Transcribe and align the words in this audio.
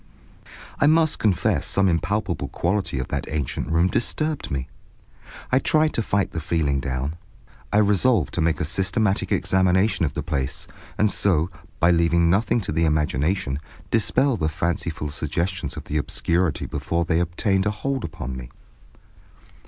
I 0.79 0.87
must 0.87 1.19
confess 1.19 1.67
some 1.67 1.87
impalpable 1.87 2.47
quality 2.47 2.97
of 2.97 3.09
that 3.09 3.27
ancient 3.29 3.69
room 3.69 3.85
disturbed 3.87 4.49
me. 4.49 4.67
I 5.51 5.59
tried 5.59 5.93
to 5.93 6.01
fight 6.01 6.31
the 6.31 6.39
feeling 6.39 6.79
down. 6.79 7.17
I 7.71 7.77
resolved 7.77 8.33
to 8.33 8.41
make 8.41 8.59
a 8.59 8.65
systematic 8.65 9.31
examination 9.31 10.03
of 10.03 10.13
the 10.13 10.23
place, 10.23 10.67
and 10.97 11.11
so, 11.11 11.51
by 11.79 11.91
leaving 11.91 12.31
nothing 12.31 12.61
to 12.61 12.71
the 12.71 12.85
imagination, 12.85 13.59
dispel 13.91 14.37
the 14.37 14.49
fanciful 14.49 15.11
suggestions 15.11 15.77
of 15.77 15.83
the 15.83 15.97
obscurity 15.97 16.65
before 16.65 17.05
they 17.05 17.19
obtained 17.19 17.67
a 17.67 17.71
hold 17.71 18.03
upon 18.03 18.35
me. 18.35 18.49